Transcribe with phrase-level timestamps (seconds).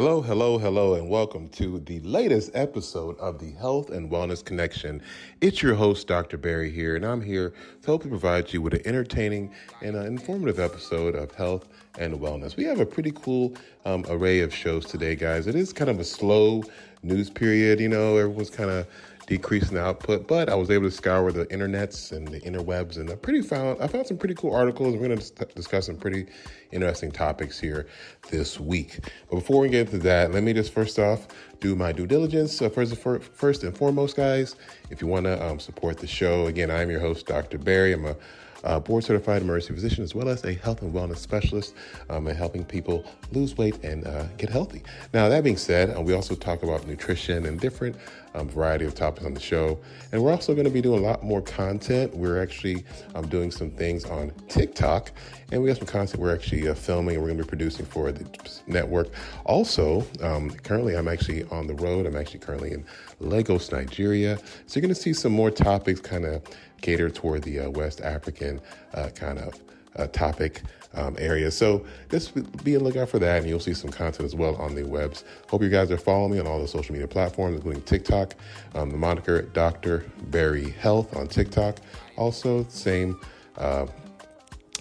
[0.00, 5.02] Hello, hello, hello, and welcome to the latest episode of the Health and Wellness Connection.
[5.40, 6.38] It's your host, Dr.
[6.38, 7.52] Barry, here, and I'm here
[7.82, 9.52] to hopefully provide you with an entertaining
[9.82, 11.66] and uh, informative episode of health
[11.98, 12.54] and wellness.
[12.56, 15.48] We have a pretty cool um, array of shows today, guys.
[15.48, 16.62] It is kind of a slow
[17.02, 18.86] news period, you know, everyone's kind of
[19.28, 23.10] decreasing the output, but I was able to scour the internets and the interwebs, and
[23.10, 24.96] I pretty found I found some pretty cool articles.
[24.96, 26.26] We're going to discuss some pretty
[26.72, 27.86] interesting topics here
[28.30, 28.98] this week.
[29.28, 31.28] But before we get into that, let me just first off
[31.60, 32.60] do my due diligence.
[32.60, 34.56] Uh, first, first and foremost, guys,
[34.90, 37.58] if you want to um, support the show, again, I'm your host, Dr.
[37.58, 37.92] Barry.
[37.92, 38.16] I'm a
[38.64, 41.74] uh, board certified emergency physician, as well as a health and wellness specialist
[42.10, 44.82] um, and helping people lose weight and uh, get healthy.
[45.12, 47.96] Now, that being said, uh, we also talk about nutrition and different
[48.34, 49.78] um, variety of topics on the show.
[50.12, 52.14] And we're also going to be doing a lot more content.
[52.14, 55.12] We're actually um, doing some things on TikTok,
[55.50, 57.86] and we have some content we're actually uh, filming and we're going to be producing
[57.86, 58.26] for the
[58.66, 59.08] network.
[59.44, 62.06] Also, um, currently, I'm actually on the road.
[62.06, 62.84] I'm actually currently in
[63.20, 64.38] Lagos, Nigeria.
[64.66, 66.42] So you're going to see some more topics kind of
[66.80, 68.60] catered toward the uh, West African
[68.94, 69.60] uh, kind of
[69.96, 70.62] uh, topic
[70.94, 71.50] um, area.
[71.50, 72.34] So just
[72.64, 75.24] be on lookout for that, and you'll see some content as well on the webs.
[75.48, 78.34] Hope you guys are following me on all the social media platforms, including TikTok,
[78.74, 80.04] um, the moniker Dr.
[80.24, 81.78] Barry Health on TikTok.
[82.16, 83.20] Also, same.
[83.56, 83.86] Uh,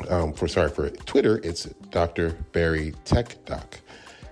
[0.09, 2.37] um, for sorry for Twitter, it's Dr.
[2.51, 3.79] Barry Tech Doc,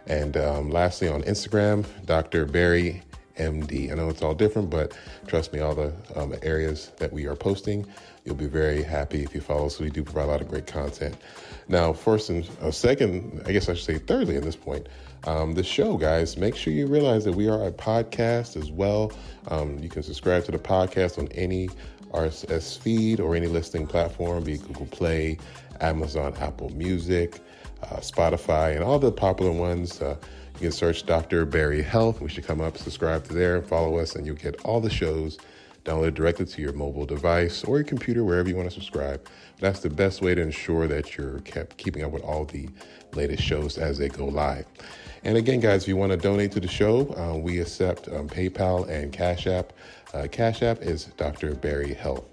[0.05, 2.45] and um, lastly on Instagram, Dr.
[2.45, 3.01] Barry
[3.37, 3.91] MD.
[3.91, 4.97] I know it's all different, but
[5.27, 7.85] trust me, all the um, areas that we are posting,
[8.23, 9.69] you'll be very happy if you follow.
[9.69, 11.15] So we do provide a lot of great content.
[11.67, 14.87] Now, first and uh, second, I guess I should say thirdly at this point,
[15.25, 19.11] um, the show, guys, make sure you realize that we are a podcast as well.
[19.47, 21.69] Um, you can subscribe to the podcast on any
[22.11, 25.37] RSS feed or any listening platform, be it Google Play,
[25.81, 27.41] Amazon, Apple Music,
[27.83, 30.01] uh, Spotify, and all the popular ones.
[30.01, 30.15] Uh,
[30.55, 31.45] you can search Dr.
[31.45, 32.21] Barry Health.
[32.21, 35.37] We should come up, subscribe to there, follow us, and you'll get all the shows
[35.83, 39.27] downloaded directly to your mobile device or your computer, wherever you want to subscribe.
[39.59, 42.69] That's the best way to ensure that you're kept keeping up with all the
[43.13, 44.65] latest shows as they go live.
[45.23, 48.29] And again, guys, if you want to donate to the show, uh, we accept um,
[48.29, 49.73] PayPal and Cash App.
[50.13, 51.53] Uh, Cash App is Dr.
[51.55, 52.25] Barry Health.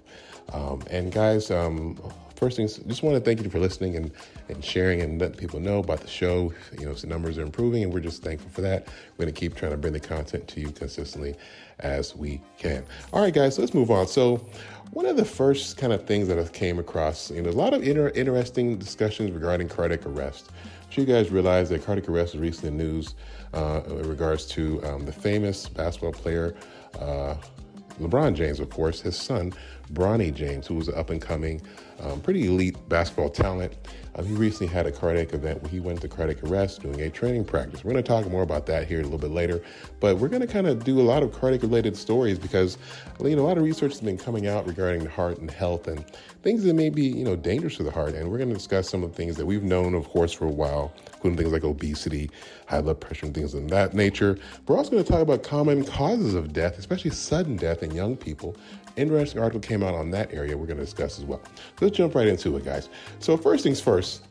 [0.51, 1.99] Um, and guys, um,
[2.43, 4.11] first things, just want to thank you for listening and,
[4.49, 6.53] and sharing and letting people know about the show.
[6.77, 8.87] You know, the numbers are improving, and we're just thankful for that.
[9.17, 11.35] We're going to keep trying to bring the content to you consistently
[11.79, 12.83] as we can.
[13.13, 14.07] All right, guys, let's move on.
[14.07, 14.45] So,
[14.91, 17.73] one of the first kind of things that I came across, you know, a lot
[17.73, 20.51] of inter- interesting discussions regarding cardiac arrest.
[20.83, 23.15] I'm sure you guys realize that cardiac arrest was recently news
[23.53, 26.55] uh, in regards to um, the famous basketball player.
[26.99, 27.35] Uh,
[27.99, 29.53] LeBron James, of course, his son,
[29.93, 31.61] Bronny James, who was an up and coming,
[31.99, 33.73] um, pretty elite basketball talent.
[34.15, 37.09] Um, he recently had a cardiac event where he went to cardiac arrest doing a
[37.09, 37.83] training practice.
[37.83, 39.61] We're going to talk more about that here a little bit later,
[39.99, 42.77] but we're going to kind of do a lot of cardiac related stories because
[43.23, 45.87] you know a lot of research has been coming out regarding the heart and health
[45.87, 46.03] and
[46.43, 48.13] things that may be you know dangerous to the heart.
[48.13, 50.45] And we're going to discuss some of the things that we've known, of course, for
[50.45, 52.29] a while, including things like obesity,
[52.67, 54.37] high blood pressure, and things of that nature.
[54.67, 58.15] We're also going to talk about common causes of death, especially sudden death in young
[58.15, 58.55] people,
[58.95, 61.41] interesting article came out on that area we're going to discuss as well.
[61.45, 62.89] So let's jump right into it, guys.
[63.19, 64.23] So, first things first,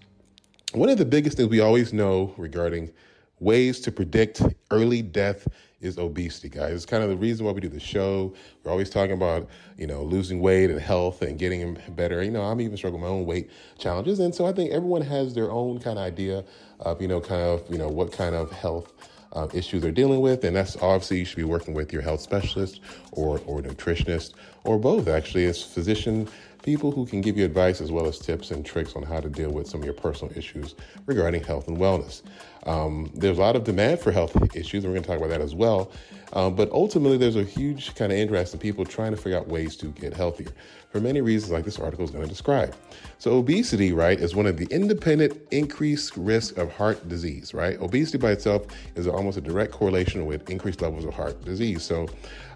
[0.72, 2.92] one of the biggest things we always know regarding
[3.40, 5.48] ways to predict early death
[5.82, 6.72] is obesity, guys.
[6.72, 8.32] It's kind of the reason why we do the show.
[8.62, 12.22] We're always talking about, you know, losing weight and health and getting better.
[12.22, 14.20] You know, I'm even struggling with my own weight challenges.
[14.20, 16.44] And so I think everyone has their own kind of idea
[16.80, 18.92] of, you know, kind of, you know, what kind of health
[19.32, 20.44] uh, issues they're dealing with.
[20.44, 22.80] And that's obviously you should be working with your health specialist
[23.10, 24.34] or, or nutritionist
[24.64, 26.28] or both, actually, as physician
[26.62, 29.28] people who can give you advice as well as tips and tricks on how to
[29.28, 30.74] deal with some of your personal issues
[31.06, 32.22] regarding health and wellness.
[32.64, 35.30] Um, there's a lot of demand for health issues, and we're going to talk about
[35.30, 35.90] that as well.
[36.34, 39.48] Um, but ultimately, there's a huge kind of interest in people trying to figure out
[39.48, 40.48] ways to get healthier
[40.90, 42.74] for many reasons, like this article is going to describe.
[43.18, 47.78] So, obesity, right, is one of the independent increased risk of heart disease, right?
[47.80, 51.82] Obesity by itself is almost a direct correlation with increased levels of heart disease.
[51.82, 52.08] So,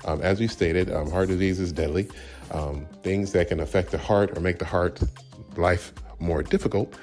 [0.04, 2.08] um, as we stated, um, heart disease is deadly.
[2.52, 5.00] Um, things that can affect the heart or make the heart
[5.56, 6.94] life more difficult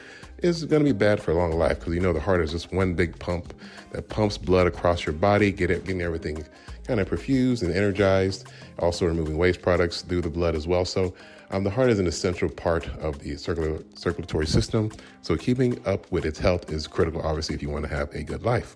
[0.44, 2.52] is going to be bad for a long life because you know the heart is
[2.52, 3.54] just one big pump
[3.92, 6.46] that pumps blood across your body, get it, getting everything
[6.86, 8.48] kind of perfused and energized.
[8.80, 10.84] Also removing waste products through the blood as well.
[10.84, 11.14] So
[11.52, 14.92] um, the heart is an essential part of the circulatory system.
[15.22, 18.24] So keeping up with its health is critical, obviously, if you want to have a
[18.24, 18.76] good life.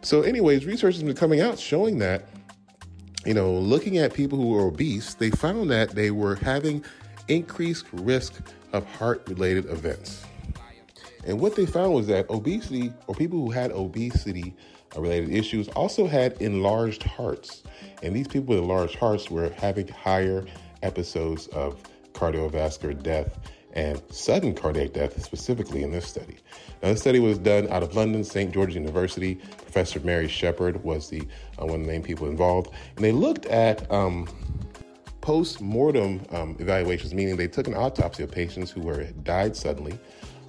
[0.00, 2.28] So, anyways, research has been coming out showing that
[3.26, 6.84] you know, looking at people who were obese, they found that they were having
[7.26, 8.40] increased risk
[8.72, 10.24] of heart related events.
[11.28, 14.56] And what they found was that obesity, or people who had obesity
[14.96, 17.62] related issues, also had enlarged hearts.
[18.02, 20.46] And these people with enlarged hearts were having higher
[20.82, 21.82] episodes of
[22.14, 23.38] cardiovascular death
[23.74, 26.38] and sudden cardiac death, specifically in this study.
[26.82, 28.50] Now, this study was done out of London, St.
[28.50, 29.34] George's University.
[29.34, 31.20] Professor Mary Sheppard was the
[31.60, 34.26] uh, one of the main people involved, and they looked at um,
[35.20, 39.98] post-mortem um, evaluations, meaning they took an autopsy of patients who were died suddenly.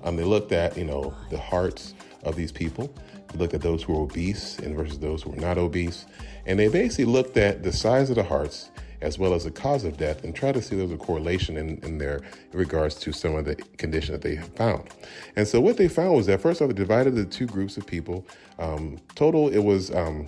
[0.04, 1.94] Um, they looked at you know the hearts
[2.24, 2.94] of these people.
[3.32, 6.06] They looked at those who were obese and versus those who were not obese,
[6.46, 8.70] and they basically looked at the size of the hearts
[9.02, 11.58] as well as the cause of death and try to see if there's a correlation
[11.58, 14.90] in, in there in regards to some of the condition that they found.
[15.36, 17.88] And so what they found was that first off, they divided the two groups of
[17.88, 18.26] people.
[18.58, 20.28] Um, total, it was um,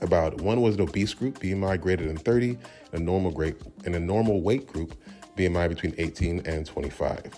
[0.00, 2.58] about one was an obese group, BMI greater than 30,
[2.92, 4.94] a normal great and a normal weight group,
[5.36, 7.32] BMI between 18 and 25.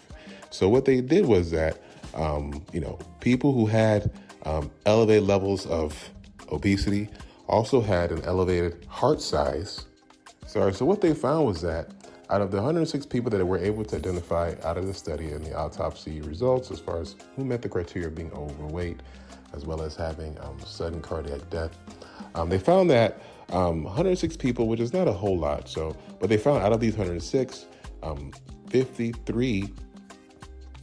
[0.53, 1.79] So what they did was that
[2.15, 4.11] um, you know people who had
[4.45, 6.11] um, elevated levels of
[6.51, 7.09] obesity
[7.49, 9.87] also had an elevated heart size.
[10.47, 11.91] Sorry, so what they found was that
[12.31, 15.45] out of the 106 people that were able to identify out of the study and
[15.45, 19.01] the autopsy results, as far as who met the criteria of being overweight,
[19.55, 21.77] as well as having um, sudden cardiac death,
[22.35, 23.21] um, they found that
[23.51, 26.81] um, 106 people, which is not a whole lot, so but they found out of
[26.81, 27.67] these 106,
[28.03, 28.33] um,
[28.71, 29.69] 53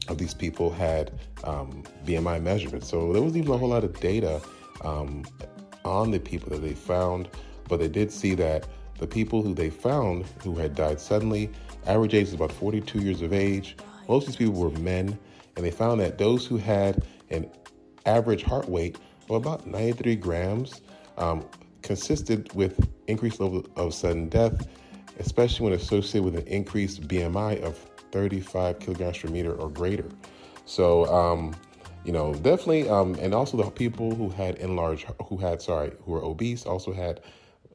[0.09, 1.11] of these people had
[1.43, 2.89] um, BMI measurements.
[2.89, 4.41] So there wasn't even a whole lot of data
[4.83, 5.23] um,
[5.85, 7.29] on the people that they found,
[7.67, 8.67] but they did see that
[8.97, 11.49] the people who they found who had died suddenly,
[11.85, 13.77] average age is about 42 years of age.
[14.07, 15.17] Most of these people were men,
[15.55, 17.49] and they found that those who had an
[18.05, 18.97] average heart weight
[19.29, 20.81] of about 93 grams
[21.17, 21.45] um,
[21.81, 24.67] consisted with increased level of sudden death,
[25.19, 30.09] especially when associated with an increased BMI of 35 kilograms per meter or greater.
[30.65, 31.55] So, um,
[32.05, 36.11] you know, definitely, um, and also the people who had enlarged, who had, sorry, who
[36.11, 37.21] were obese also had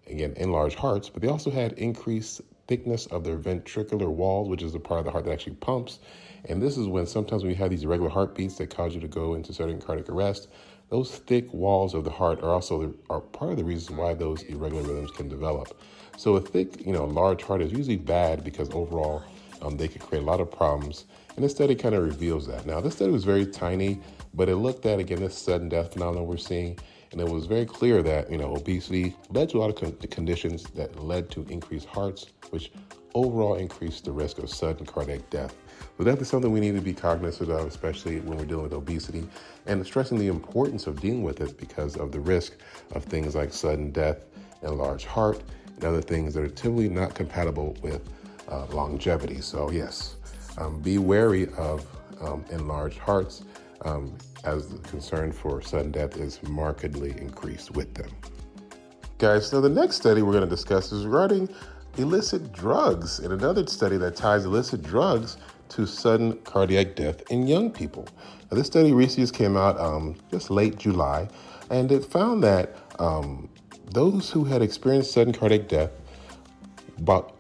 [0.06, 4.72] again, enlarged hearts, but they also had increased thickness of their ventricular walls, which is
[4.72, 5.98] the part of the heart that actually pumps.
[6.46, 9.08] And this is when sometimes when you have these irregular heartbeats that cause you to
[9.08, 10.48] go into certain cardiac arrest,
[10.90, 14.14] those thick walls of the heart are also the, are part of the reasons why
[14.14, 15.80] those irregular rhythms can develop.
[16.16, 19.24] So a thick, you know, large heart is usually bad because overall
[19.64, 21.06] um, they could create a lot of problems.
[21.36, 22.66] And this study kind of reveals that.
[22.66, 24.00] Now, this study was very tiny,
[24.34, 26.78] but it looked at again this sudden death phenomenon we're seeing
[27.14, 30.08] and it was very clear that, you know, obesity led to a lot of con-
[30.10, 32.72] conditions that led to increased hearts, which
[33.14, 35.54] overall increased the risk of sudden cardiac death.
[35.96, 39.28] So definitely something we need to be cognizant of, especially when we're dealing with obesity,
[39.66, 42.54] and stressing the importance of dealing with it because of the risk
[42.96, 44.24] of things like sudden death,
[44.62, 45.40] enlarged heart,
[45.76, 48.02] and other things that are typically not compatible with
[48.48, 49.40] uh, longevity.
[49.40, 50.16] So yes,
[50.58, 51.86] um, be wary of
[52.20, 53.44] um, enlarged hearts.
[53.84, 58.10] Um, as the concern for sudden death is markedly increased with them.
[59.18, 61.48] Guys, so the next study we're going to discuss is regarding
[61.96, 65.36] illicit drugs and another study that ties illicit drugs
[65.70, 68.06] to sudden cardiac death in young people.
[68.50, 71.28] Now, this study recently came out um, just late July,
[71.70, 73.48] and it found that um,
[73.92, 75.90] those who had experienced sudden cardiac death,
[76.98, 77.34] but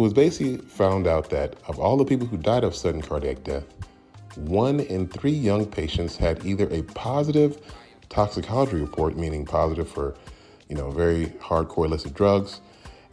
[0.00, 3.44] it was basically found out that of all the people who died of sudden cardiac
[3.44, 3.64] death,
[4.36, 7.60] one in three young patients had either a positive
[8.08, 10.14] toxicology report, meaning positive for,
[10.68, 12.60] you know, very hardcore illicit drugs,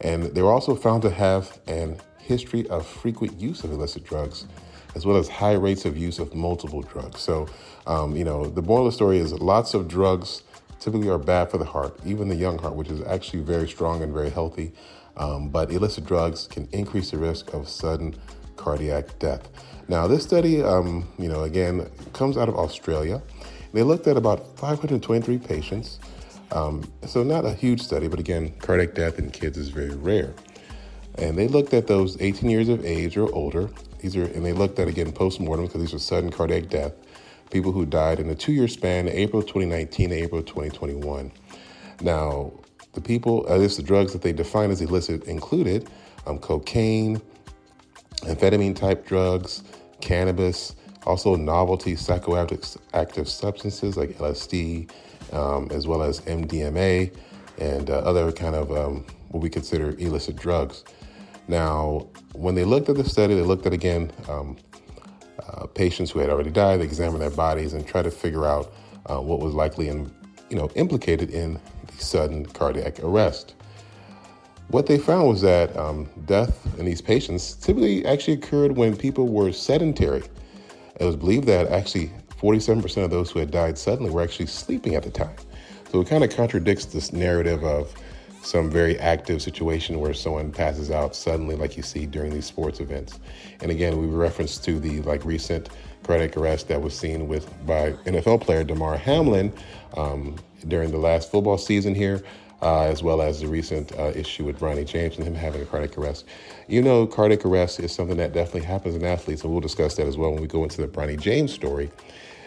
[0.00, 4.46] and they were also found to have an history of frequent use of illicit drugs,
[4.94, 7.20] as well as high rates of use of multiple drugs.
[7.20, 7.48] So,
[7.86, 10.42] um, you know, the the story is lots of drugs
[10.80, 14.02] typically are bad for the heart, even the young heart, which is actually very strong
[14.02, 14.72] and very healthy.
[15.18, 18.14] Um, but illicit drugs can increase the risk of sudden
[18.56, 19.48] cardiac death.
[19.88, 23.22] Now, this study, um, you know, again, comes out of Australia.
[23.72, 25.98] They looked at about 523 patients.
[26.52, 30.34] Um, so, not a huge study, but again, cardiac death in kids is very rare.
[31.16, 33.68] And they looked at those 18 years of age or older.
[33.98, 36.92] These are, and they looked at again post-mortem because these were sudden cardiac death.
[37.50, 41.32] People who died in a two-year span, April 2019 to April 2021.
[42.02, 42.52] Now,
[42.92, 45.88] the people, uh, this the drugs that they define as illicit included
[46.26, 47.20] um, cocaine,
[48.22, 49.62] amphetamine type drugs,
[50.00, 50.74] cannabis,
[51.06, 54.90] also novelty psychoactive active substances like LSD,
[55.32, 57.14] um, as well as MDMA
[57.58, 60.84] and uh, other kind of um, what we consider illicit drugs.
[61.48, 64.56] Now, when they looked at the study, they looked at again um,
[65.46, 66.80] uh, patients who had already died.
[66.80, 68.72] They examined their bodies and tried to figure out
[69.06, 70.12] uh, what was likely and
[70.50, 71.58] you know implicated in
[72.00, 73.54] sudden cardiac arrest.
[74.68, 79.28] What they found was that um, death in these patients typically actually occurred when people
[79.28, 80.22] were sedentary.
[81.00, 84.94] It was believed that actually 47% of those who had died suddenly were actually sleeping
[84.94, 85.36] at the time.
[85.90, 87.94] So it kind of contradicts this narrative of
[88.42, 92.80] some very active situation where someone passes out suddenly, like you see during these sports
[92.80, 93.18] events.
[93.60, 95.70] And again, we reference to the like recent
[96.02, 99.52] cardiac arrest that was seen with by NFL player Damar Hamlin
[99.96, 100.36] um,
[100.66, 102.22] during the last football season here
[102.62, 105.64] uh, as well as the recent uh, issue with Bronny James and him having a
[105.64, 106.24] cardiac arrest.
[106.66, 110.06] You know, cardiac arrest is something that definitely happens in athletes, and we'll discuss that
[110.06, 111.90] as well when we go into the Bronny James story.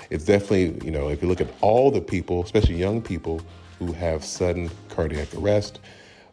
[0.09, 3.41] It's definitely, you know, if you look at all the people, especially young people
[3.79, 5.79] who have sudden cardiac arrest,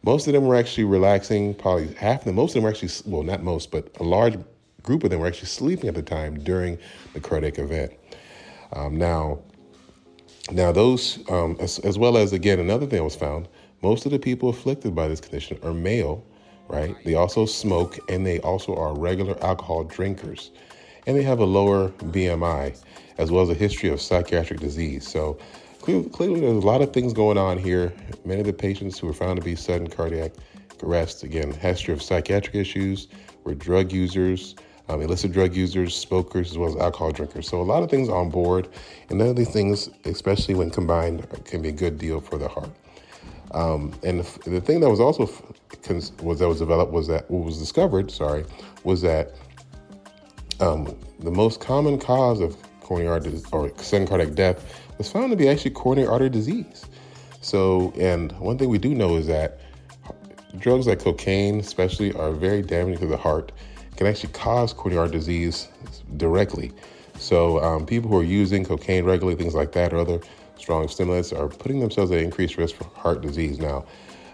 [0.03, 1.55] most of them were actually relaxing.
[1.55, 4.37] Probably half of them, most of them were actually, well, not most, but a large
[4.89, 6.79] group of them were actually sleeping at the time during
[7.13, 7.93] the cardiac event.
[8.73, 9.39] Um, now,
[10.51, 13.49] now those, um, as, as well as again, another thing that was found
[13.83, 16.25] most of the people afflicted by this condition are male,
[16.69, 16.97] right?
[17.05, 20.53] They also smoke and they also are regular alcohol drinkers.
[21.07, 22.75] And they have a lower BMI,
[23.19, 25.07] as well as a history of psychiatric disease.
[25.07, 25.39] So
[25.83, 27.93] clearly, clearly there's a lot of things going on here.
[28.25, 30.33] Many of the patients who were found to be sudden cardiac
[30.83, 33.09] arrest, again, history of psychiatric issues,
[33.45, 34.55] were drug users,
[34.89, 37.49] um, illicit drug users, smokers, as well as alcohol drinkers.
[37.49, 38.69] So a lot of things on board,
[39.09, 42.49] and none of these things, especially when combined, can be a good deal for the
[42.49, 42.71] heart.
[43.53, 45.23] Um, and the, the, thing that was also
[46.23, 48.45] was that was developed was that what was discovered, sorry,
[48.85, 49.33] was that
[50.61, 55.37] um, the most common cause of coronary artery or sudden cardiac death was found to
[55.37, 56.85] be actually coronary artery disease.
[57.41, 59.61] So, and one thing we do know is that
[60.59, 63.53] drugs like cocaine, especially, are very damaging to the heart.
[63.99, 65.67] Can actually cause coronary disease
[66.19, 66.71] directly.
[67.19, 70.21] So, um, people who are using cocaine regularly, things like that, or other
[70.57, 73.59] strong stimulants are putting themselves at increased risk for heart disease.
[73.59, 73.85] Now,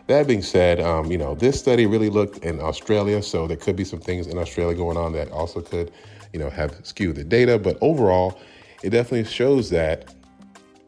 [0.06, 3.74] that being said, um, you know, this study really looked in Australia, so there could
[3.74, 5.90] be some things in Australia going on that also could,
[6.34, 7.58] you know, have skewed the data.
[7.58, 8.38] But overall,
[8.82, 10.12] it definitely shows that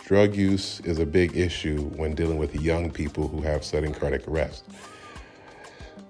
[0.04, 4.28] drug use is a big issue when dealing with young people who have sudden cardiac
[4.28, 4.64] arrest.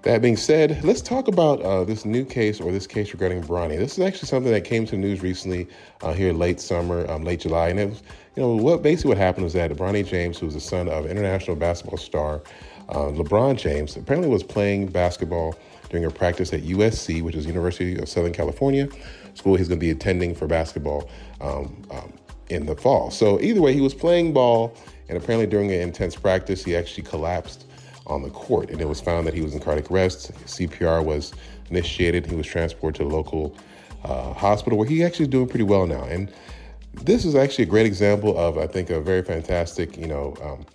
[0.07, 3.77] That being said, let's talk about uh, this new case or this case regarding Bronny.
[3.77, 5.67] This is actually something that came to the news recently
[6.01, 8.03] uh, here late summer, um, late July, and it was,
[8.37, 11.07] you know, what basically what happened was that Bronny James, who was the son of
[11.07, 12.41] international basketball star
[12.87, 15.55] uh, LeBron James, apparently was playing basketball
[15.89, 18.87] during a practice at USC, which is University of Southern California,
[19.33, 21.09] school he's going to be attending for basketball
[21.41, 22.13] um, um,
[22.47, 23.11] in the fall.
[23.11, 24.73] So either way, he was playing ball,
[25.09, 27.65] and apparently during an intense practice, he actually collapsed
[28.07, 30.31] on the court, and it was found that he was in cardiac arrest.
[30.45, 31.33] CPR was
[31.69, 32.25] initiated.
[32.25, 33.55] He was transported to the local
[34.03, 36.03] uh, hospital where he actually is doing pretty well now.
[36.03, 36.31] And
[36.93, 40.65] this is actually a great example of, I think, a very fantastic, you know, um,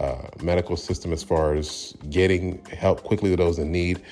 [0.00, 4.02] uh, medical system as far as getting help quickly to those in need.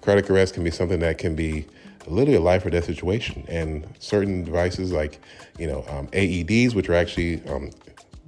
[0.00, 1.66] Cardiac arrest can be something that can be
[2.06, 5.20] literally a life or death situation, and certain devices like,
[5.58, 7.70] you know, um, AEDs, which are actually um,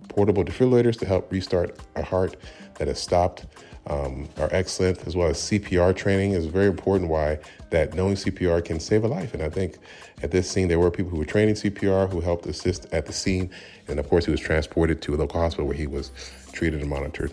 [0.09, 2.37] portable defibrillators to help restart a heart
[2.75, 3.47] that has stopped
[3.87, 7.11] um, are excellent, as well as CPR training is very important.
[7.11, 7.39] Why
[7.71, 9.79] that knowing CPR can save a life, and I think
[10.23, 13.13] at this scene there were people who were training CPR who helped assist at the
[13.13, 13.51] scene,
[13.89, 16.13] and of course he was transported to a local hospital where he was
[16.53, 17.33] treated and monitored.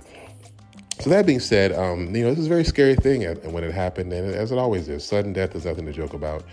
[0.99, 3.71] So that being said, um, you know this is a very scary thing when it
[3.71, 6.43] happened, and as it always is, sudden death is nothing to joke about.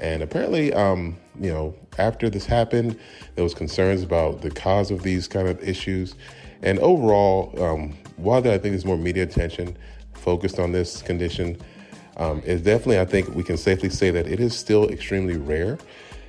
[0.00, 2.98] And apparently, um, you know, after this happened,
[3.36, 6.14] there was concerns about the cause of these kind of issues.
[6.62, 9.76] And overall, um, while I think there's more media attention
[10.12, 11.58] focused on this condition,
[12.16, 15.78] um, it's definitely, I think we can safely say that it is still extremely rare.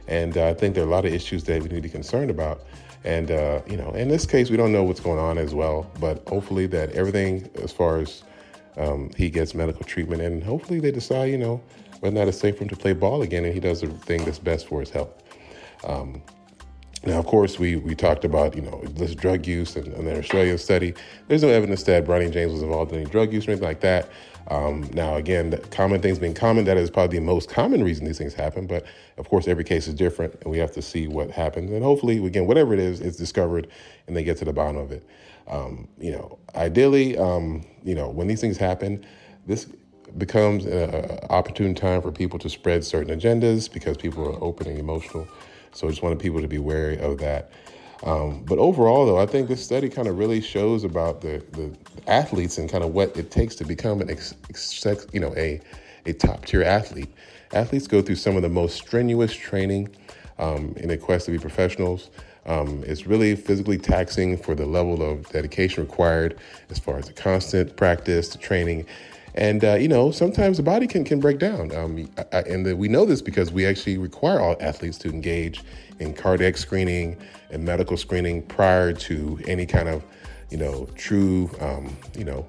[0.07, 1.89] And uh, I think there are a lot of issues that we need to be
[1.89, 2.61] concerned about.
[3.03, 5.89] And, uh, you know, in this case, we don't know what's going on as well,
[5.99, 8.23] but hopefully that everything as far as
[8.77, 11.61] um, he gets medical treatment, and hopefully they decide, you know,
[11.99, 13.87] whether or not it's safe for him to play ball again, and he does the
[13.87, 15.23] thing that's best for his health.
[15.85, 16.21] Um,
[17.05, 20.17] now, of course, we, we talked about, you know, this drug use and, and the
[20.17, 20.93] Australian study.
[21.27, 23.81] There's no evidence that Bronny James was involved in any drug use or anything like
[23.81, 24.09] that.
[24.47, 28.17] Um, now, again, common things being common, that is probably the most common reason these
[28.17, 28.67] things happen.
[28.67, 28.85] But
[29.17, 31.71] of course, every case is different, and we have to see what happens.
[31.71, 33.67] And hopefully, again, whatever it is, it's discovered
[34.07, 35.07] and they get to the bottom of it.
[35.47, 39.05] Um, you know, ideally, um, you know, when these things happen,
[39.45, 39.67] this
[40.17, 44.79] becomes an opportune time for people to spread certain agendas because people are open and
[44.79, 45.27] emotional.
[45.75, 47.51] So I just wanted people to be wary of that.
[48.03, 51.75] Um, but overall, though, I think this study kind of really shows about the, the
[52.07, 55.59] athletes and kind of what it takes to become an ex, ex, you know a
[56.05, 57.09] a top tier athlete.
[57.53, 59.89] Athletes go through some of the most strenuous training
[60.37, 62.09] um, in a quest to be professionals.
[62.45, 66.37] Um, it's really physically taxing for the level of dedication required
[66.69, 68.85] as far as the constant practice, the training,
[69.35, 71.75] and uh, you know, sometimes the body can can break down.
[71.75, 75.63] Um, I, and the, we know this because we actually require all athletes to engage
[75.99, 77.17] in cardiac screening
[77.51, 80.03] and medical screening prior to any kind of,
[80.49, 82.47] you know, true, um, you know,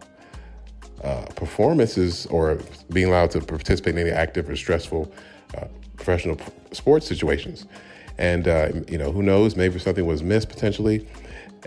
[1.03, 2.61] uh, performances or
[2.93, 5.13] being allowed to participate in any active or stressful
[5.57, 5.67] uh,
[5.97, 6.39] professional
[6.73, 7.67] sports situations.
[8.19, 9.57] And uh, you know, who knows?
[9.57, 11.07] Maybe something was missed potentially,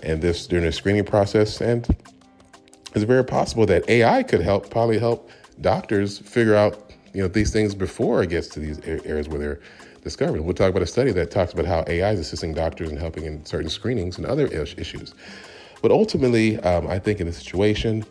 [0.01, 1.85] and this during the screening process, and
[2.95, 5.29] it's very possible that AI could help, probably help
[5.61, 9.59] doctors figure out, you know, these things before it gets to these areas where they're
[10.03, 10.41] discovered.
[10.41, 13.25] We'll talk about a study that talks about how AI is assisting doctors and helping
[13.25, 15.13] in certain screenings and other issues.
[15.81, 18.05] But ultimately, um, I think in this situation,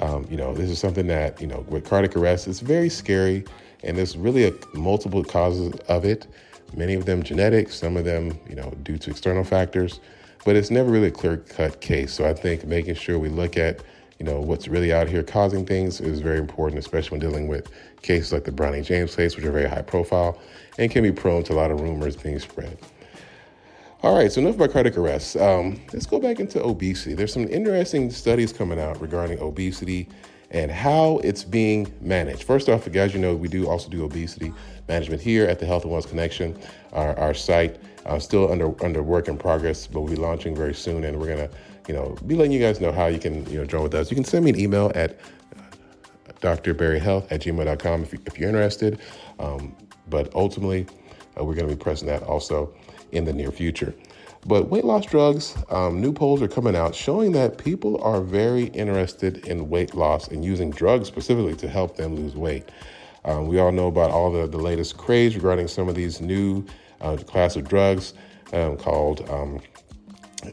[0.00, 3.44] um, you know, this is something that, you know, with cardiac arrest, it's very scary.
[3.82, 6.26] And there's really a, multiple causes of it.
[6.74, 10.00] Many of them genetic, some of them, you know, due to external factors.
[10.44, 12.12] But it's never really a clear cut case.
[12.12, 13.82] So I think making sure we look at
[14.18, 17.70] you know, what's really out here causing things is very important, especially when dealing with
[18.02, 20.40] cases like the Bronny James case, which are very high profile
[20.78, 22.78] and can be prone to a lot of rumors being spread.
[24.02, 25.36] All right, so enough about cardiac arrest.
[25.36, 27.14] Um, let's go back into obesity.
[27.14, 30.08] There's some interesting studies coming out regarding obesity
[30.50, 32.44] and how it's being managed.
[32.44, 34.52] First off, guys, you know, we do also do obesity
[34.88, 36.56] management here at the Health and Wellness Connection.
[36.92, 40.74] Our, our site uh, still under under work in progress, but we'll be launching very
[40.74, 41.50] soon, and we're gonna
[41.88, 44.10] you know, be letting you guys know how you can, you know, join with us.
[44.10, 45.18] You can send me an email at
[46.40, 49.00] drbarryhealth at gmail.com if, you, if you're interested.
[49.38, 49.74] Um,
[50.08, 50.86] but ultimately,
[51.38, 52.72] uh, we're going to be pressing that also
[53.12, 53.94] in the near future.
[54.46, 58.64] But weight loss drugs, um, new polls are coming out showing that people are very
[58.66, 62.70] interested in weight loss and using drugs specifically to help them lose weight.
[63.24, 66.64] Um, we all know about all the, the latest craze regarding some of these new
[67.00, 68.12] uh, class of drugs
[68.52, 69.26] um, called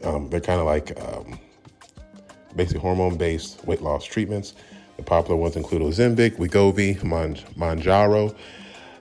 [0.04, 1.38] um, they're kind of like um,
[2.56, 4.54] basically hormone based weight loss treatments.
[4.96, 8.36] The popular ones include Ozempic, Wegovy, Mounjaro.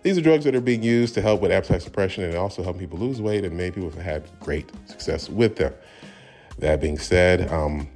[0.03, 2.79] These are drugs that are being used to help with appetite suppression and also help
[2.79, 5.73] people lose weight, and many people have had great success with them.
[6.57, 7.87] That being said, um,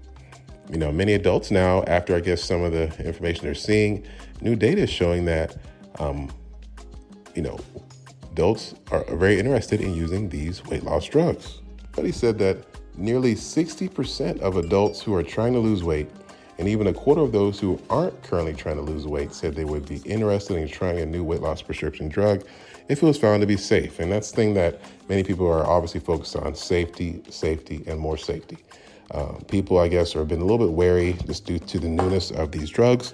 [0.69, 4.05] you know, many adults now, after I guess some of the information they're seeing,
[4.41, 5.57] new data is showing that,
[5.99, 6.31] um,
[7.33, 7.59] you know,
[8.31, 11.61] adults are very interested in using these weight loss drugs.
[11.93, 12.65] But he said that
[12.97, 16.09] Nearly 60% of adults who are trying to lose weight,
[16.57, 19.65] and even a quarter of those who aren't currently trying to lose weight, said they
[19.65, 22.45] would be interested in trying a new weight loss prescription drug
[22.87, 23.99] if it was found to be safe.
[23.99, 24.79] And that's the thing that
[25.09, 28.57] many people are obviously focused on safety, safety, and more safety.
[29.11, 32.31] Uh, people, I guess, have been a little bit wary just due to the newness
[32.31, 33.13] of these drugs.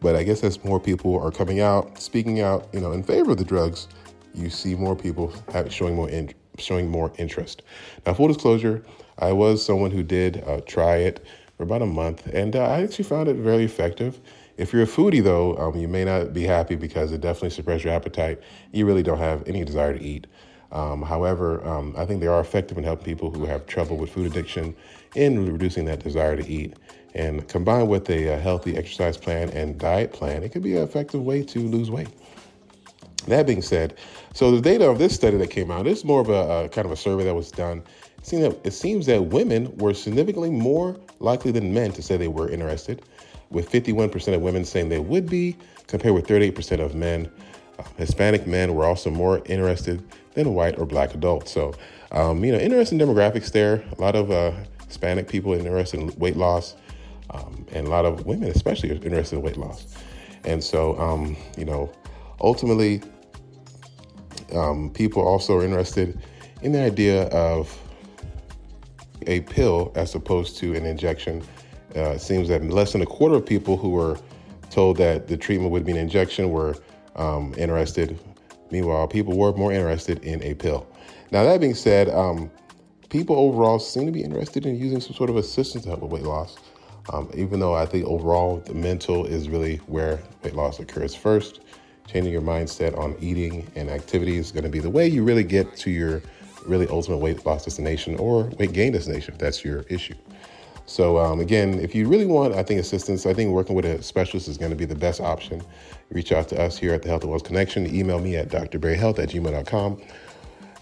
[0.00, 3.32] But I guess as more people are coming out, speaking out, you know, in favor
[3.32, 3.88] of the drugs,
[4.34, 7.62] you see more people have, showing more in, showing more interest.
[8.04, 8.84] Now, full disclosure,
[9.18, 11.24] I was someone who did uh, try it
[11.56, 14.20] for about a month, and uh, I actually found it very effective.
[14.58, 17.84] If you're a foodie, though, um, you may not be happy because it definitely suppresses
[17.84, 18.40] your appetite.
[18.72, 20.26] You really don't have any desire to eat.
[20.72, 24.10] Um, however, um, I think they are effective in helping people who have trouble with
[24.10, 24.74] food addiction
[25.14, 26.74] in reducing that desire to eat.
[27.14, 30.82] And combined with a, a healthy exercise plan and diet plan, it could be an
[30.82, 32.08] effective way to lose weight.
[33.28, 33.96] That being said,
[34.34, 36.84] so the data of this study that came out, is more of a, a kind
[36.84, 37.82] of a survey that was done
[38.32, 43.02] it seems that women were significantly more likely than men to say they were interested,
[43.50, 47.30] with 51% of women saying they would be, compared with 38% of men.
[47.78, 50.02] Uh, Hispanic men were also more interested
[50.34, 51.52] than white or black adults.
[51.52, 51.74] So,
[52.10, 53.84] um, you know, interesting demographics there.
[53.96, 54.52] A lot of uh,
[54.86, 56.74] Hispanic people interested in weight loss,
[57.30, 59.86] um, and a lot of women, especially, are interested in weight loss.
[60.44, 61.92] And so, um, you know,
[62.40, 63.02] ultimately,
[64.54, 66.18] um, people also are interested
[66.62, 67.76] in the idea of
[69.26, 71.42] a pill as opposed to an injection.
[71.94, 74.18] Uh, it seems that less than a quarter of people who were
[74.70, 76.76] told that the treatment would be an injection were
[77.16, 78.18] um, interested.
[78.70, 80.86] Meanwhile, people were more interested in a pill.
[81.30, 82.50] Now, that being said, um,
[83.08, 86.10] people overall seem to be interested in using some sort of assistance to help with
[86.10, 86.56] weight loss.
[87.12, 91.60] Um, even though I think overall the mental is really where weight loss occurs first.
[92.08, 95.44] Changing your mindset on eating and activity is going to be the way you really
[95.44, 96.22] get to your
[96.66, 100.14] really ultimate weight loss destination or weight gain destination if that's your issue.
[100.86, 104.00] So um, again, if you really want, I think assistance, I think working with a
[104.02, 105.60] specialist is going to be the best option.
[106.10, 107.92] Reach out to us here at the Health and Wellness Connection.
[107.92, 110.00] Email me at drbarryhealth at gmail.com.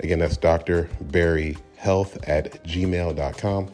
[0.00, 3.70] Again, that's drbarryhealth at gmail.com.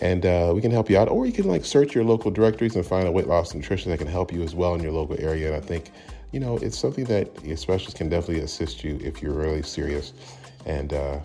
[0.00, 1.08] And uh, we can help you out.
[1.08, 3.98] Or you can like search your local directories and find a weight loss nutrition that
[3.98, 5.54] can help you as well in your local area.
[5.54, 5.92] And I think,
[6.32, 10.14] you know, it's something that a specialist can definitely assist you if you're really serious.
[10.66, 11.20] And uh,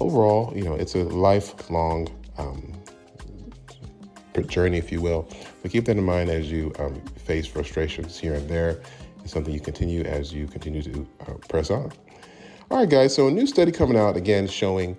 [0.00, 2.08] overall, you know, it's a lifelong
[2.38, 2.72] um,
[4.46, 5.28] journey, if you will.
[5.62, 8.82] But keep that in mind as you um, face frustrations here and there.
[9.22, 11.92] It's something you continue as you continue to uh, press on.
[12.70, 13.14] All right, guys.
[13.14, 14.96] So a new study coming out again showing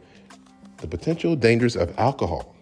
[0.77, 2.55] the potential dangers of alcohol.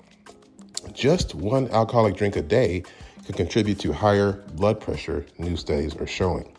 [0.93, 2.83] Just one alcoholic drink a day
[3.25, 5.25] can contribute to higher blood pressure.
[5.37, 6.51] New studies are showing.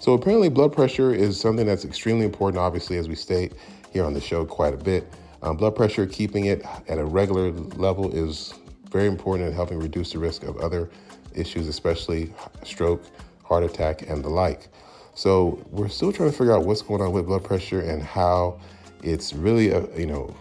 [0.00, 2.58] So apparently, blood pressure is something that's extremely important.
[2.58, 3.54] Obviously, as we state
[3.92, 7.50] here on the show quite a bit, um, blood pressure, keeping it at a regular
[7.50, 8.54] level is
[8.90, 10.90] very important in helping reduce the risk of other
[11.34, 12.32] issues, especially
[12.64, 13.02] stroke,
[13.44, 14.68] heart attack, and the like.
[15.14, 18.60] So we're still trying to figure out what's going on with blood pressure and how
[19.02, 20.34] it's really, a, uh, you know,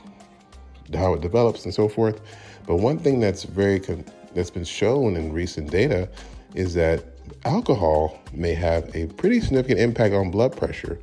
[0.94, 2.22] how it develops and so forth.
[2.66, 6.10] But one thing that's very con- that's been shown in recent data
[6.54, 7.04] is that
[7.46, 11.00] alcohol may have a pretty significant impact on blood pressure.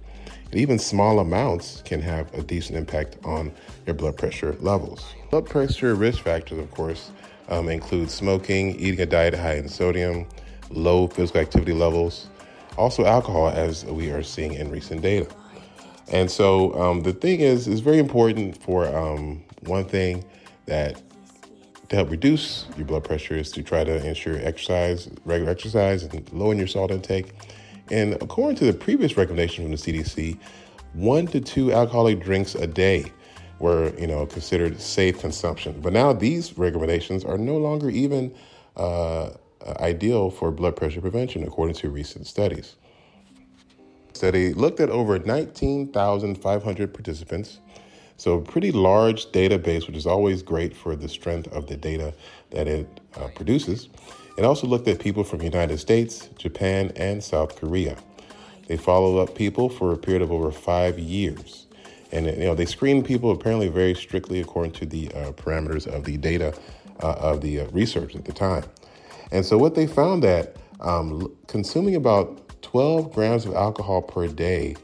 [0.51, 3.53] And even small amounts can have a decent impact on
[3.87, 5.05] your blood pressure levels.
[5.31, 7.11] Blood pressure risk factors, of course,
[7.49, 10.27] um, include smoking, eating a diet high in sodium,
[10.71, 12.29] low physical activity levels,
[12.77, 15.29] also alcohol, as we are seeing in recent data.
[16.09, 20.25] And so um, the thing is, it's very important for um, one thing
[20.67, 21.01] that
[21.89, 26.33] to help reduce your blood pressure is to try to ensure exercise, regular exercise, and
[26.33, 27.33] lowering your salt intake.
[27.91, 30.39] And according to the previous recommendation from the CDC,
[30.95, 33.13] one to two alcoholic drinks a day
[33.59, 35.81] were, you know, considered safe consumption.
[35.81, 38.35] But now these recommendations are no longer even
[38.77, 39.31] uh,
[39.81, 42.77] ideal for blood pressure prevention, according to recent studies.
[44.13, 47.61] Study looked at over 19,500 participants,
[48.17, 52.15] so a pretty large database, which is always great for the strength of the data
[52.51, 53.89] that it uh, produces.
[54.37, 57.97] It also looked at people from the United States, Japan, and South Korea.
[58.67, 61.65] They followed up people for a period of over five years
[62.15, 66.05] and you know they screen people apparently very strictly according to the uh, parameters of
[66.05, 66.55] the data
[67.03, 68.65] uh, of the uh, research at the time.
[69.33, 74.77] And so what they found that um, consuming about 12 grams of alcohol per day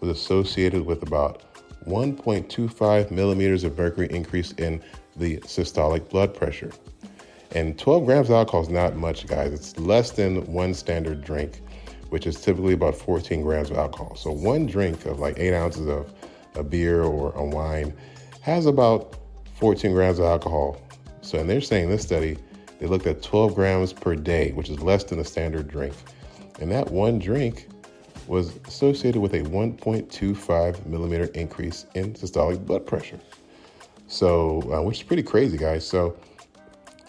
[0.00, 1.42] was associated with about
[1.86, 4.82] 1.25 millimeters of mercury increase in
[5.16, 6.70] the systolic blood pressure.
[7.54, 9.52] And 12 grams of alcohol is not much, guys.
[9.52, 11.60] It's less than one standard drink,
[12.08, 14.16] which is typically about 14 grams of alcohol.
[14.16, 16.12] So one drink of like eight ounces of
[16.56, 17.94] a beer or a wine
[18.40, 19.16] has about
[19.54, 20.80] 14 grams of alcohol.
[21.22, 22.36] So, and they're saying this study,
[22.80, 25.94] they looked at 12 grams per day, which is less than a standard drink.
[26.60, 27.68] And that one drink
[28.26, 33.20] was associated with a 1.25 millimeter increase in systolic blood pressure.
[34.08, 35.86] So, uh, which is pretty crazy, guys.
[35.86, 36.16] So,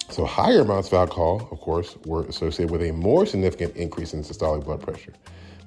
[0.09, 4.21] so higher amounts of alcohol, of course, were associated with a more significant increase in
[4.23, 5.13] systolic blood pressure.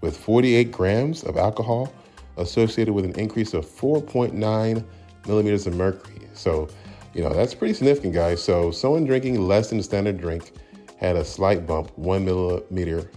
[0.01, 1.93] With 48 grams of alcohol,
[2.37, 4.85] associated with an increase of 4.9
[5.27, 6.29] millimeters of mercury.
[6.35, 6.69] So,
[7.15, 8.43] you know, that's pretty significant, guys.
[8.43, 10.53] So, someone drinking less than a standard drink
[10.99, 13.11] had a slight bump, one millimeter,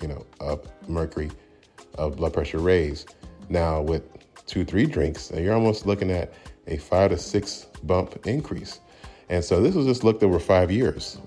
[0.00, 1.30] you know, of mercury
[1.94, 3.06] of blood pressure raise.
[3.48, 4.02] Now, with
[4.46, 6.32] two, three drinks, you're almost looking at
[6.66, 8.80] a five to six bump increase.
[9.30, 11.18] And so this was just looked over five years.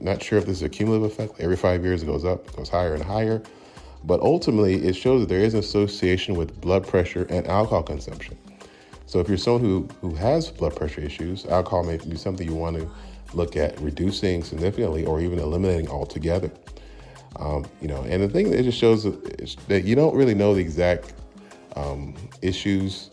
[0.00, 1.40] not sure if this is a cumulative effect.
[1.40, 3.42] Every five years it goes up, it goes higher and higher.
[4.04, 8.38] But ultimately, it shows that there is an association with blood pressure and alcohol consumption.
[9.06, 12.54] So if you're someone who, who has blood pressure issues, alcohol may be something you
[12.54, 12.88] want to
[13.34, 16.52] look at reducing significantly or even eliminating altogether.
[17.36, 20.54] Um, you know, and the thing that it just shows that you don't really know
[20.54, 21.12] the exact
[21.74, 23.10] um, issues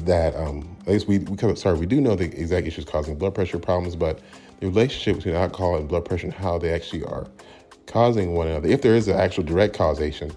[0.00, 3.34] that um, at least we, we sorry we do know the exact issues causing blood
[3.34, 4.20] pressure problems, but
[4.60, 7.26] the relationship between alcohol and blood pressure and how they actually are
[7.86, 8.68] causing one another.
[8.68, 10.32] If there is an actual direct causation,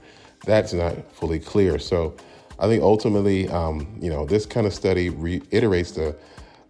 [0.45, 1.79] that's not fully clear.
[1.79, 2.15] So
[2.59, 6.15] I think ultimately, um, you know, this kind of study reiterates the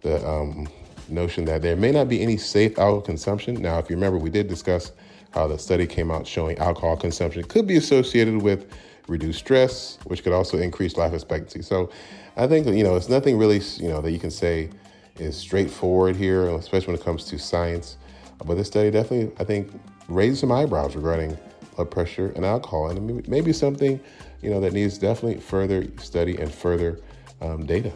[0.02, 0.68] the um,
[1.08, 3.54] notion that there may not be any safe alcohol consumption.
[3.54, 4.92] Now, if you remember, we did discuss
[5.32, 8.66] how the study came out showing alcohol consumption could be associated with
[9.08, 11.62] reduced stress, which could also increase life expectancy.
[11.62, 11.90] So
[12.36, 14.70] I think, you know, it's nothing really, you know, that you can say
[15.18, 17.96] is straightforward here, especially when it comes to science.
[18.44, 19.72] But this study definitely, I think,
[20.08, 21.36] raised some eyebrows regarding
[21.74, 24.00] blood pressure and alcohol, and maybe something,
[24.42, 27.00] you know, that needs definitely further study and further
[27.40, 27.92] um, data.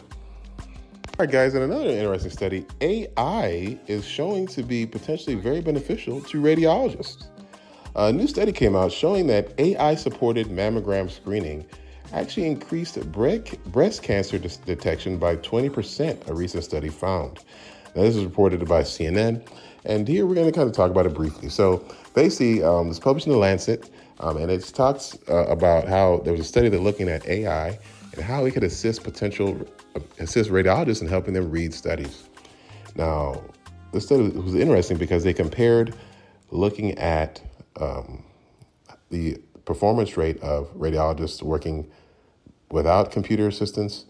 [1.18, 6.20] All right, guys, in another interesting study, AI is showing to be potentially very beneficial
[6.22, 7.27] to radiologists.
[7.94, 11.66] A new study came out showing that AI supported mammogram screening
[12.14, 17.40] actually increased breast cancer detection by 20%, a recent study found.
[17.94, 19.46] Now, this is reported by CNN,
[19.85, 21.50] and here we're going to kind of talk about it briefly.
[21.50, 26.22] So, basically, um, it's published in The Lancet, um, and it talks uh, about how
[26.24, 27.78] there was a study that looking at AI
[28.14, 29.61] and how it could assist potential
[29.94, 32.24] uh, assist radiologists in helping them read studies.
[32.94, 33.42] Now,
[33.92, 35.94] this study was interesting because they compared
[36.50, 37.42] looking at
[37.80, 38.24] um,
[39.11, 41.90] the performance rate of radiologists working
[42.70, 44.06] without computer assistance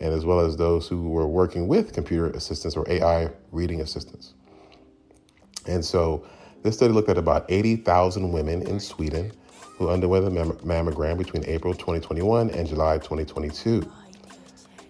[0.00, 4.34] and as well as those who were working with computer assistance or AI reading assistance.
[5.66, 6.26] And so
[6.62, 9.32] this study looked at about 80,000 women in Sweden
[9.76, 13.90] who underwent a mammogram between April 2021 and July 2022.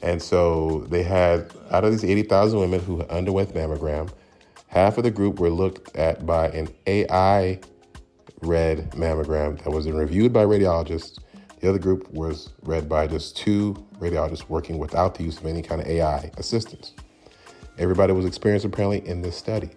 [0.03, 4.11] And so they had, out of these 80,000 women who underwent mammogram,
[4.67, 7.61] half of the group were looked at by an AI
[8.45, 11.19] read mammogram that was reviewed by radiologists.
[11.61, 15.63] The other group was read by just two radiologists working without the use of any
[15.63, 16.93] kind of AI assistance.
[17.79, 19.71] Everybody was experienced apparently in this study.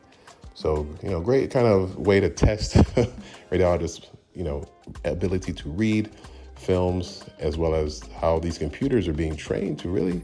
[0.54, 2.74] So, you know, great kind of way to test
[3.52, 4.64] radiologists, you know,
[5.06, 6.12] ability to read
[6.56, 10.22] films as well as how these computers are being trained to really,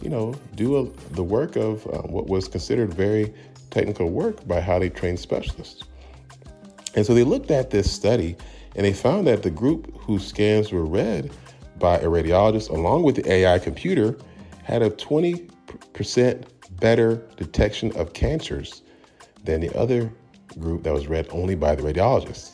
[0.00, 3.34] you know, do a, the work of uh, what was considered very
[3.70, 5.84] technical work by highly trained specialists.
[6.94, 8.36] And so they looked at this study
[8.76, 11.30] and they found that the group whose scans were read
[11.78, 14.16] by a radiologist along with the AI computer
[14.62, 16.44] had a 20%
[16.80, 18.82] better detection of cancers
[19.44, 20.12] than the other
[20.58, 22.52] group that was read only by the radiologists.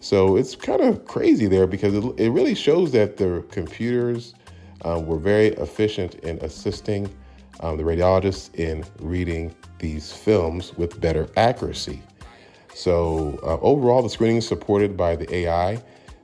[0.00, 4.34] So it's kind of crazy there because it, it really shows that the computers
[4.82, 7.08] uh, were very efficient in assisting
[7.60, 12.02] um, the radiologists in reading these films with better accuracy.
[12.74, 15.80] So, uh, overall, the screening supported by the AI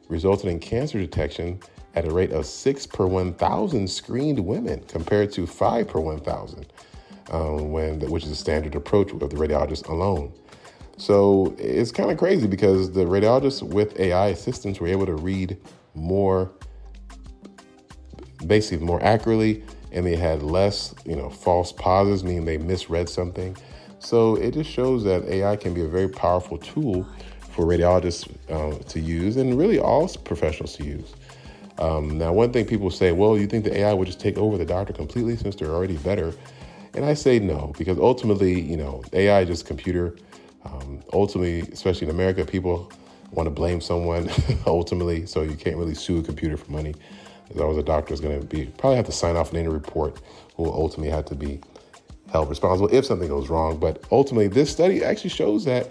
[0.08, 1.60] resulted in cancer detection
[1.94, 6.66] at a rate of six per 1,000 screened women compared to five per 1,000,
[7.30, 10.32] um, when which is a standard approach of the radiologist alone.
[10.96, 15.56] So it's kind of crazy because the radiologists with AI assistance were able to read
[15.94, 16.50] more,
[18.46, 23.56] basically more accurately, and they had less, you know, false pauses, meaning they misread something.
[24.00, 27.06] So it just shows that AI can be a very powerful tool
[27.50, 31.14] for radiologists uh, to use and really all professionals to use.
[31.78, 34.56] Um, now, one thing people say, well, you think the AI would just take over
[34.56, 36.32] the doctor completely since they're already better?
[36.94, 40.16] And I say no, because ultimately, you know, AI is just computer.
[40.64, 42.90] Um, ultimately, especially in America, people
[43.32, 44.30] want to blame someone
[44.66, 46.94] ultimately, so you can't really sue a computer for money.
[47.48, 49.68] There's always a doctor is going to be probably have to sign off on any
[49.68, 50.20] report
[50.56, 51.60] who will ultimately have to be
[52.30, 53.78] held responsible if something goes wrong.
[53.78, 55.90] But ultimately, this study actually shows that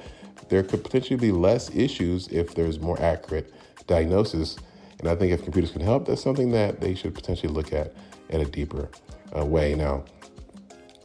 [0.50, 3.54] there could potentially be less issues if there's more accurate
[3.88, 4.58] diagnosis.
[5.00, 7.94] And I think if computers can help, that's something that they should potentially look at
[8.30, 8.90] in a deeper
[9.38, 9.76] uh, way.
[9.76, 10.04] Now,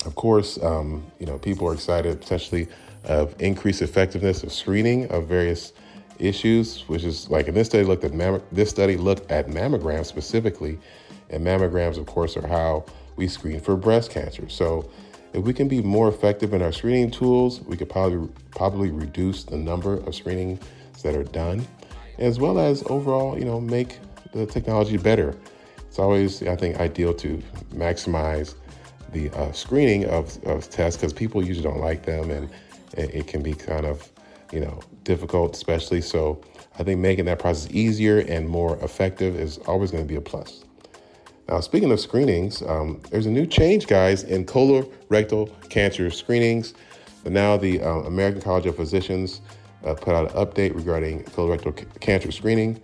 [0.05, 2.69] of course, um, you know people are excited potentially
[3.05, 5.73] of increased effectiveness of screening of various
[6.19, 10.07] issues, which is like in this study looked at mam- this study looked at mammograms
[10.07, 10.79] specifically,
[11.31, 12.85] and mammograms, of course, are how
[13.17, 14.49] we screen for breast cancer.
[14.49, 14.91] So
[15.35, 19.43] if we can be more effective in our screening tools, we could probably probably reduce
[19.43, 20.61] the number of screenings
[21.03, 21.67] that are done,
[22.19, 23.99] as well as overall, you know, make
[24.33, 25.37] the technology better.
[25.89, 27.43] It's always, I think, ideal to
[27.73, 28.55] maximize
[29.13, 32.49] the uh, screening of, of tests because people usually don't like them, and
[32.97, 34.09] it, it can be kind of,
[34.53, 36.01] you know, difficult, especially.
[36.01, 36.41] So
[36.79, 40.21] I think making that process easier and more effective is always going to be a
[40.21, 40.64] plus.
[41.49, 46.73] Now, speaking of screenings, um, there's a new change, guys, in colorectal cancer screenings.
[47.27, 49.43] Now, the uh, American College of Physicians
[49.85, 52.81] uh, put out an update regarding colorectal c- cancer screening.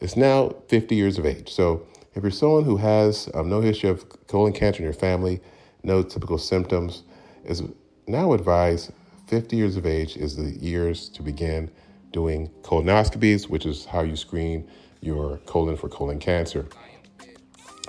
[0.00, 1.52] It's now 50 years of age.
[1.52, 5.40] So, if you're someone who has um, no history of colon cancer in your family,
[5.82, 7.02] no typical symptoms,
[7.44, 7.62] is
[8.06, 8.90] now advised
[9.26, 11.70] 50 years of age is the years to begin
[12.12, 14.66] doing colonoscopies, which is how you screen
[15.02, 16.66] your colon for colon cancer.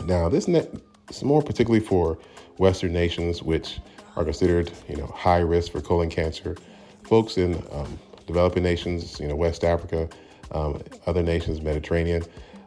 [0.06, 2.18] Now, this is more particularly for
[2.58, 3.80] Western nations, which
[4.16, 6.56] are considered, you know, high risk for colon cancer.
[7.04, 10.10] Folks in um, developing nations, you know, West Africa,
[10.52, 12.24] um, other nations, Mediterranean.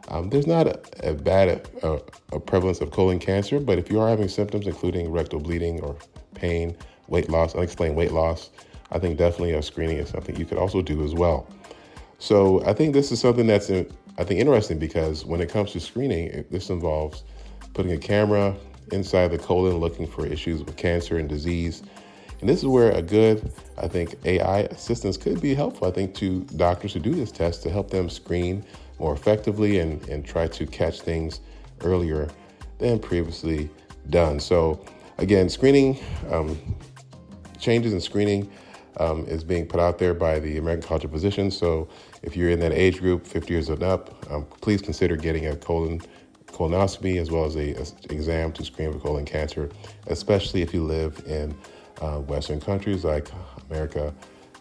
[0.09, 2.01] Um, there's not a, a bad a,
[2.33, 5.95] a, prevalence of colon cancer, but if you are having symptoms including rectal bleeding or
[6.33, 6.75] pain,
[7.07, 8.49] weight loss, unexplained weight loss,
[8.91, 11.47] I think definitely a screening is something you could also do as well.
[12.19, 13.85] So I think this is something that's uh,
[14.17, 17.23] I think interesting because when it comes to screening, it, this involves
[17.73, 18.55] putting a camera
[18.91, 21.81] inside the colon looking for issues with cancer and disease.
[22.39, 26.13] And this is where a good, I think, AI assistance could be helpful, I think,
[26.15, 28.65] to doctors who do this test to help them screen
[28.99, 31.39] more effectively and, and try to catch things
[31.81, 32.29] earlier
[32.79, 33.69] than previously
[34.09, 34.39] done.
[34.39, 34.85] So,
[35.17, 35.97] again, screening,
[36.29, 36.59] um,
[37.59, 38.51] changes in screening
[38.97, 41.57] um, is being put out there by the American College of Physicians.
[41.57, 41.87] So,
[42.21, 45.55] if you're in that age group, 50 years and up, um, please consider getting a
[45.55, 46.01] colon
[46.47, 49.69] colonoscopy as well as a, a, exam to screen for colon cancer,
[50.07, 51.55] especially if you live in
[52.01, 53.27] uh, Western countries like
[53.69, 54.13] America,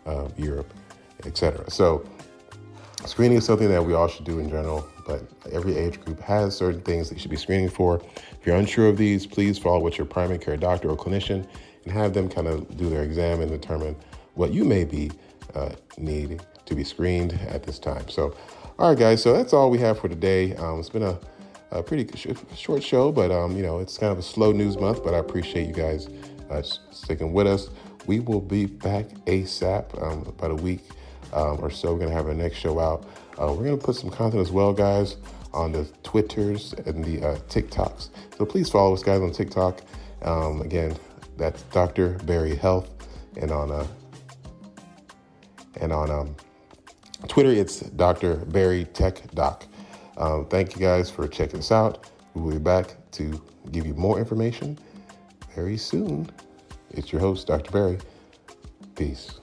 [0.07, 0.73] uh, Europe,
[1.27, 1.71] etc.
[1.71, 2.05] So,
[3.05, 6.57] screening is something that we all should do in general, but every age group has
[6.57, 8.03] certain things that you should be screening for.
[8.40, 11.47] If you're unsure of these, please follow with your primary care doctor or clinician
[11.85, 13.97] and have them kind of do their exam and determine
[14.35, 15.11] what you may be
[15.55, 18.09] uh, need to be screened at this time.
[18.09, 18.35] So,
[18.79, 19.23] all right, guys.
[19.23, 20.55] So that's all we have for today.
[20.57, 21.18] Um, it's been a,
[21.71, 24.79] a pretty sh- short show, but um, you know it's kind of a slow news
[24.79, 25.05] month.
[25.05, 26.09] But I appreciate you guys
[26.51, 27.68] uh, sticking with us.
[28.07, 30.81] We will be back ASAP um, about a week
[31.33, 31.92] um, or so.
[31.92, 33.05] We're gonna have our next show out.
[33.38, 35.16] Uh, we're gonna put some content as well, guys,
[35.53, 38.09] on the Twitters and the uh, TikToks.
[38.38, 39.83] So please follow us, guys, on TikTok.
[40.23, 40.97] Um, again,
[41.37, 42.11] that's Dr.
[42.25, 42.90] Barry Health,
[43.40, 43.87] and on uh,
[45.81, 46.37] and on um,
[47.29, 48.37] Twitter, it's Dr.
[48.37, 49.67] Barry Tech Doc.
[50.17, 52.11] Um, thank you guys for checking us out.
[52.35, 54.79] We will be back to give you more information
[55.55, 56.31] very soon.
[56.91, 57.71] It's your host, Dr.
[57.71, 57.99] Barry.
[58.95, 59.42] Peace.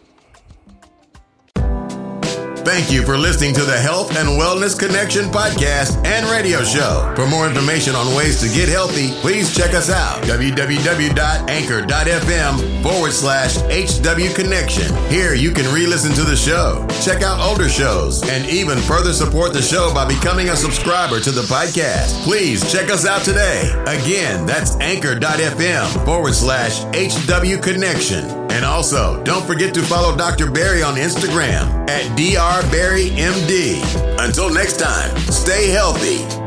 [2.66, 7.12] Thank you for listening to the Health and Wellness Connection podcast and radio show.
[7.16, 10.22] For more information on ways to get healthy, please check us out.
[10.24, 14.94] www.anchor.fm forward slash HW Connection.
[15.10, 19.14] Here you can re listen to the show, check out older shows, and even further
[19.14, 22.22] support the show by becoming a subscriber to the podcast.
[22.24, 23.72] Please check us out today.
[23.88, 28.39] Again, that's anchor.fm forward slash HW Connection.
[28.52, 30.52] And also, don't forget to follow Dr.
[30.52, 33.82] Barry on Instagram at DR Barry MD.
[34.20, 36.39] Until next time, stay healthy